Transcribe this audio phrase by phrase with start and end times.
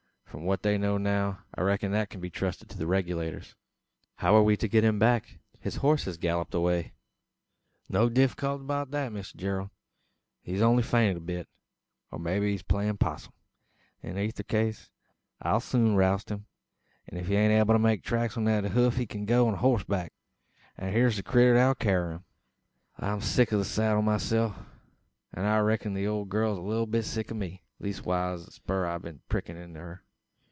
[0.31, 3.53] From what they know now, I reck'n that kin be trusted to the Regulators."
[4.15, 5.39] "How are we to get him back?
[5.59, 6.93] His horse has galloped away!"
[7.89, 9.71] "No difeequilty beout that, Mister Gerald.
[10.41, 11.49] He's only fainted a bit;
[12.11, 13.33] or maybe, playin' possum.
[14.01, 14.89] In eyther case,
[15.41, 16.45] I'll soon roust him.
[17.07, 20.11] If he ain't able to make tracks on the hoof he kin go a hossback,
[20.77, 22.23] and hyur's the critter as 'll carry him.
[22.97, 24.57] I'm sick o' the seddle myself,
[25.33, 28.51] an I reck'n the ole gal's a leetle bit sick o' me leestwise o' the
[28.53, 30.03] spur I've been a prickin' into her.